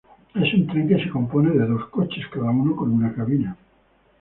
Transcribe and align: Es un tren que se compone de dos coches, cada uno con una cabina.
Es 0.43 0.51
un 0.55 0.63
tren 0.69 0.87
que 0.91 0.97
se 1.03 1.11
compone 1.15 1.51
de 1.51 1.67
dos 1.67 1.85
coches, 1.97 2.25
cada 2.33 2.49
uno 2.49 2.75
con 2.75 2.91
una 2.91 3.13
cabina. 3.13 3.55